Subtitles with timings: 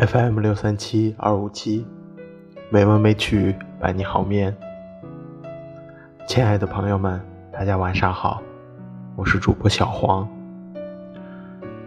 [0.00, 1.86] FM 六三七二五七，
[2.70, 4.56] 美文美曲伴你好眠。
[6.26, 7.20] 亲爱的朋友们，
[7.52, 8.40] 大家晚上好，
[9.14, 10.26] 我是主播小黄。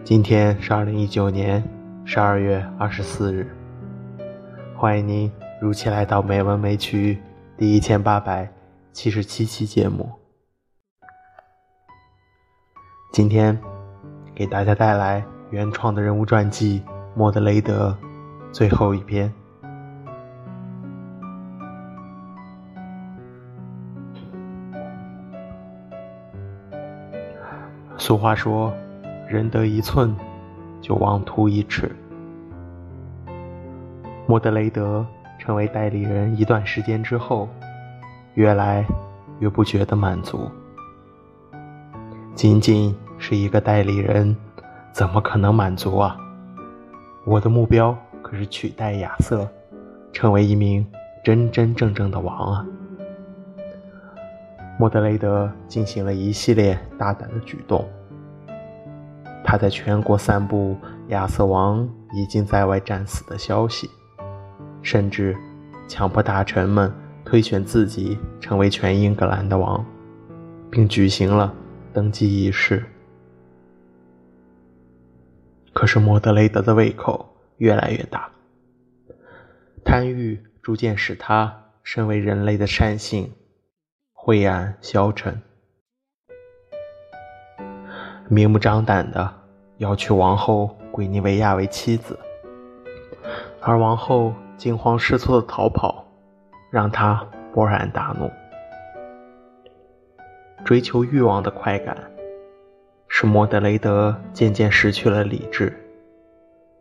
[0.04, 1.60] 今天是二零一九年
[2.04, 3.52] 十二月二十四日，
[4.76, 7.20] 欢迎您如期来到美文美曲
[7.58, 8.48] 第一千八百
[8.92, 10.08] 七十七期节目。
[13.12, 13.58] 今天
[14.36, 16.80] 给大家带来原创的人物传记。
[17.16, 17.96] 莫德雷德
[18.54, 19.32] 最后一篇。
[27.96, 28.72] 俗话说
[29.28, 30.14] ：“人得一寸，
[30.80, 31.90] 就妄图一尺。”
[34.28, 35.04] 莫德雷德
[35.36, 37.48] 成为代理人一段时间之后，
[38.34, 38.86] 越来
[39.40, 40.48] 越不觉得满足。
[42.36, 44.36] 仅仅是一个代理人，
[44.92, 46.16] 怎么可能满足啊？
[47.26, 47.96] 我的目标
[48.34, 49.48] 是取代亚瑟，
[50.12, 50.86] 成为一名
[51.22, 52.66] 真真正正的王啊！
[54.78, 57.88] 莫德雷德进行了一系列大胆的举动，
[59.44, 60.76] 他在全国散布
[61.08, 63.88] 亚瑟王已经在外战死的消息，
[64.82, 65.36] 甚至
[65.86, 66.92] 强迫大臣们
[67.24, 69.84] 推选自己成为全英格兰的王，
[70.70, 71.54] 并举行了
[71.92, 72.84] 登基仪式。
[75.72, 78.30] 可是莫德雷德的胃口越来越大，
[79.84, 83.32] 贪欲逐渐使他身为人类的善性
[84.12, 85.40] 灰暗消沉，
[88.28, 89.32] 明目张胆的
[89.76, 92.18] 要娶王后鬼尼维亚为妻子，
[93.60, 96.06] 而王后惊慌失措的逃跑，
[96.70, 98.30] 让他勃然大怒。
[100.64, 101.96] 追求欲望的快感。
[103.06, 105.72] 使莫德雷德渐渐失去了理智，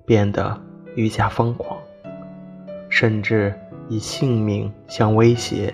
[0.06, 0.60] 变得
[0.96, 1.78] 愈加疯狂，
[2.90, 3.54] 甚至
[3.88, 5.74] 以性命相威胁，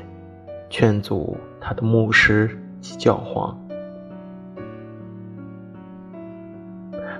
[0.70, 3.58] 劝阻他的牧师及教皇。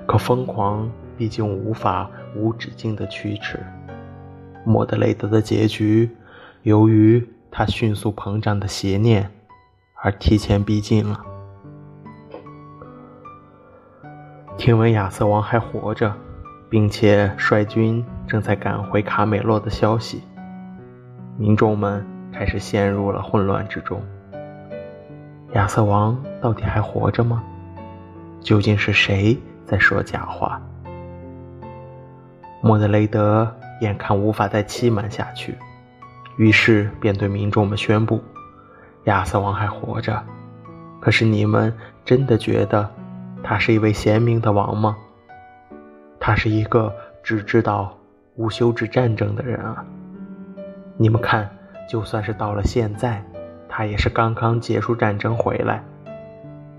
[0.08, 3.60] 可疯狂毕竟无法无止境的驱驰，
[4.64, 6.10] 莫德雷德的结局，
[6.64, 9.30] 由于他迅速膨胀的邪念，
[10.02, 11.20] 而提前逼近了。
[14.58, 16.14] 听闻亚瑟王还活着，
[16.70, 20.22] 并且率军正在赶回卡美洛的消息，
[21.38, 24.02] 民众们开始陷入了混乱之中。
[25.54, 27.44] 亚瑟王到底还活着吗？
[28.40, 30.62] 究竟是谁在说假话？
[32.62, 35.58] 莫德雷德眼看无法再欺瞒下去，
[36.38, 38.22] 于是便对民众们宣布：
[39.06, 40.24] 亚瑟王还活着。
[41.02, 41.74] 可是你们
[42.06, 42.90] 真的觉得？
[43.42, 44.98] 他是一位贤明的王吗？
[46.30, 47.98] 他是一个只知道
[48.36, 49.84] 无休止战争的人啊！
[50.96, 51.50] 你们看，
[51.90, 53.26] 就算是到了现在，
[53.68, 55.84] 他也是刚刚结束战争回来，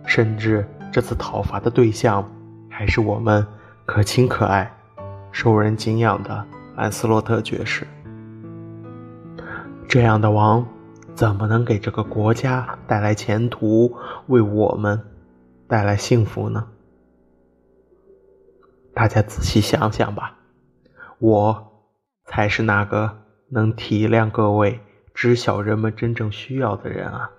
[0.07, 2.25] 甚至这次讨伐的对象
[2.69, 3.45] 还是我们
[3.85, 4.73] 可亲可爱、
[5.33, 6.47] 受人敬仰的
[6.77, 7.85] 兰斯洛特爵士。
[9.89, 10.65] 这样的王，
[11.13, 13.93] 怎么能给这个国家带来前途？
[14.29, 15.03] 为我们？
[15.67, 16.65] 带来幸福呢？
[19.01, 20.37] 大家仔细想想吧，
[21.21, 21.73] 我
[22.27, 24.79] 才是那个能体谅各位、
[25.15, 27.31] 知晓人们真正需要的人啊！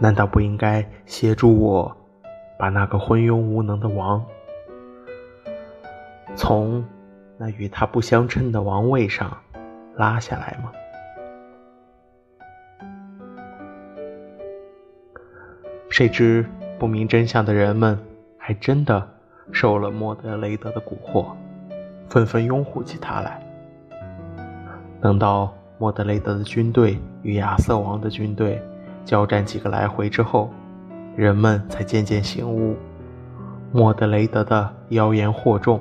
[0.00, 1.96] 难道不应该协助我
[2.58, 4.26] 把那个昏庸无能的王
[6.34, 6.84] 从
[7.38, 9.38] 那与他不相称的王位上
[9.94, 10.72] 拉下来吗？
[15.90, 16.44] 谁知？
[16.76, 17.96] 不明真相的人们
[18.36, 19.19] 还真的
[19.52, 21.26] 受了莫德雷德的蛊惑，
[22.08, 23.42] 纷纷拥护起他来。
[25.00, 28.62] 等到莫德雷德的军队与亚瑟王的军队
[29.04, 30.50] 交战几个来回之后，
[31.16, 32.76] 人们才渐渐醒悟，
[33.72, 35.80] 莫德雷德的妖言惑众，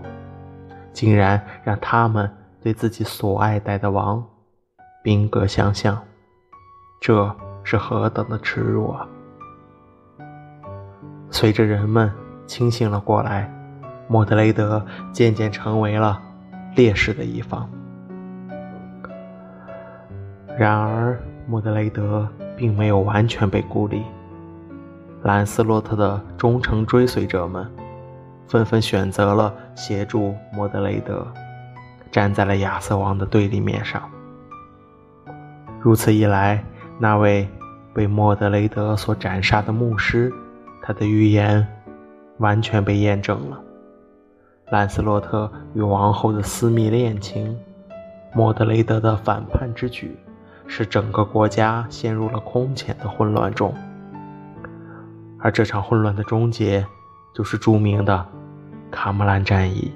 [0.93, 2.29] 竟然让他们
[2.61, 4.23] 对自己所爱戴的王
[5.03, 6.01] 兵戈相向，
[7.01, 9.07] 这是何等的耻辱啊！
[11.29, 12.11] 随着人们
[12.47, 13.51] 清醒了过来，
[14.09, 14.83] 莫德雷德
[15.13, 16.19] 渐渐成为了
[16.75, 17.69] 劣势的一方。
[20.57, 21.17] 然而，
[21.47, 22.27] 莫德雷德
[22.57, 24.01] 并没有完全被孤立。
[25.23, 27.69] 兰斯洛特的忠诚追随者们
[28.47, 31.25] 纷纷选择了协助莫德雷德，
[32.09, 34.01] 站在了亚瑟王的对立面上。
[35.79, 36.61] 如此一来，
[36.97, 37.47] 那位
[37.93, 40.33] 被莫德雷德所斩杀的牧师。
[40.81, 41.65] 他的预言
[42.39, 43.61] 完全被验证了。
[44.71, 47.57] 兰斯洛特与王后的私密恋情，
[48.33, 50.15] 莫德雷德的反叛之举，
[50.67, 53.73] 使整个国家陷入了空前的混乱中。
[55.39, 56.85] 而这场混乱的终结，
[57.33, 58.25] 就是著名的
[58.91, 59.91] 卡姆兰战役。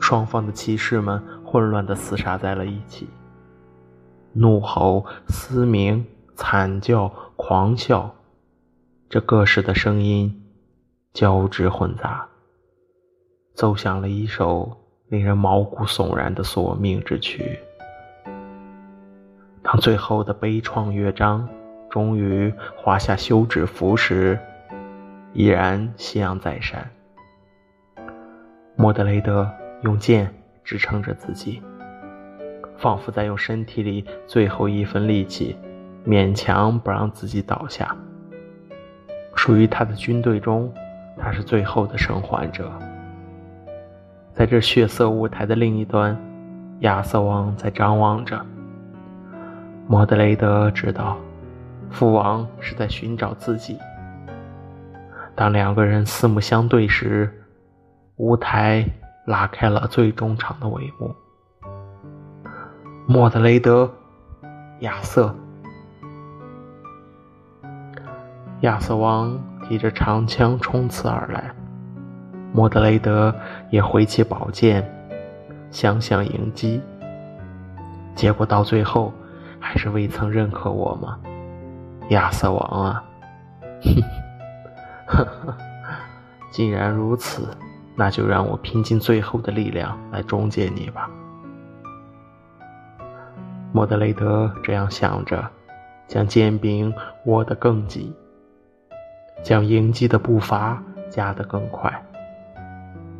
[0.00, 3.08] 双方的骑士们混乱地厮杀在了一起，
[4.32, 6.04] 怒吼、嘶鸣、
[6.34, 8.12] 惨叫、狂笑，
[9.08, 10.41] 这各式的声音
[11.12, 12.26] 交织混杂，
[13.54, 14.70] 奏响了一首
[15.08, 17.58] 令人毛骨悚然的索命之曲。
[19.62, 21.48] 当最后的悲怆乐章
[21.90, 24.38] 终于画下休止符时，
[25.32, 26.90] 依然夕阳在山。
[28.76, 29.50] 莫德雷德。
[29.82, 30.32] 用剑
[30.62, 31.60] 支撑着自己，
[32.76, 35.56] 仿佛在用身体里最后一分力气，
[36.06, 37.96] 勉强不让自己倒下。
[39.34, 40.72] 属于他的军队中，
[41.18, 42.70] 他是最后的生还者。
[44.32, 46.16] 在这血色舞台的另一端，
[46.80, 48.44] 亚瑟王在张望着。
[49.86, 51.16] 莫德雷德知道，
[51.90, 53.78] 父王是在寻找自己。
[55.34, 57.30] 当两个人四目相对时，
[58.16, 58.84] 舞台。
[59.24, 61.14] 拉开了最终场的帷幕。
[63.06, 63.88] 莫德雷德，
[64.80, 65.32] 亚瑟，
[68.62, 71.50] 亚瑟王提着长枪冲刺而来，
[72.52, 73.34] 莫德雷德
[73.70, 74.86] 也挥起宝剑，
[75.70, 76.80] 相向迎击。
[78.14, 79.12] 结果到最后，
[79.58, 81.18] 还是未曾认可我吗？
[82.10, 83.04] 亚瑟王啊，
[85.06, 85.26] 哼，
[86.50, 87.48] 既然如此。
[87.94, 91.10] 那就让我拼尽最后的力量来终结你吧，
[93.70, 95.46] 莫德雷德这样想着，
[96.08, 96.90] 将剑柄
[97.26, 98.10] 握得更紧，
[99.42, 101.92] 将迎击的步伐加得更快，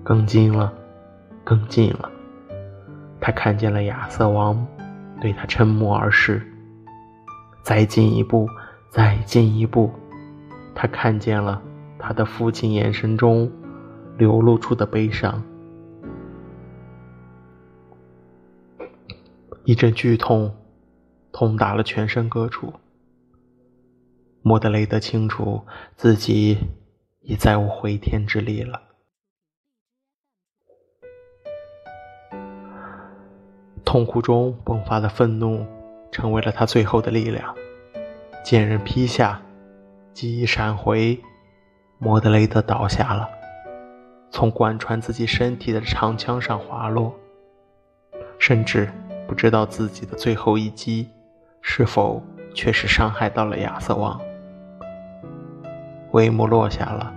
[0.02, 0.72] 更近了，
[1.44, 2.10] 更近了。
[3.20, 4.66] 他看见了亚瑟王，
[5.20, 6.42] 对他沉默而视。
[7.62, 8.48] 再进一步，
[8.90, 9.90] 再进一步，
[10.74, 11.60] 他看见了
[11.98, 13.50] 他的父亲眼神中。
[14.18, 15.42] 流露出的悲伤，
[19.64, 20.54] 一阵剧痛，
[21.32, 22.74] 痛打了全身各处。
[24.42, 26.58] 莫德雷德清楚自己
[27.20, 28.82] 已再无回天之力了。
[33.84, 35.64] 痛苦中迸发的愤怒，
[36.10, 37.54] 成为了他最后的力量。
[38.42, 39.40] 剑刃劈下，
[40.12, 41.20] 记忆闪回，
[41.98, 43.28] 莫德雷德倒下了。
[44.30, 47.14] 从贯穿自己身体的长枪上滑落，
[48.38, 48.90] 甚至
[49.28, 51.08] 不知道自己的最后一击
[51.60, 52.20] 是否
[52.54, 54.18] 确实伤害到了亚瑟王。
[56.12, 57.10] 帷幕落下了，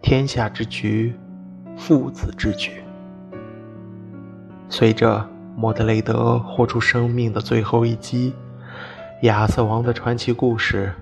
[0.00, 1.14] 天下之局，
[1.76, 2.82] 父子之局。
[4.68, 8.34] 随着莫德雷德豁出生命的最后一击，
[9.22, 10.92] 亚瑟王的传奇故事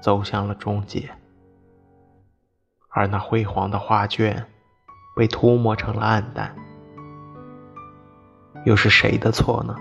[0.00, 1.08] 走向了终结。
[2.88, 4.44] 而那辉煌的画卷
[5.16, 6.52] 被涂抹成了暗淡，
[8.64, 9.76] 又是谁的错呢？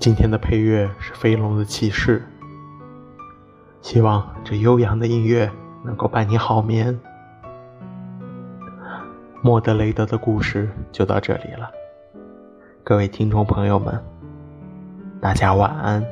[0.00, 2.26] 今天的配乐是飞龙的骑士。
[3.82, 5.52] 希望这悠扬的音乐
[5.84, 6.98] 能够伴你好眠。
[9.42, 11.70] 莫德雷德的故事就到这里了，
[12.82, 14.02] 各位听众朋友们，
[15.20, 16.02] 大家晚安。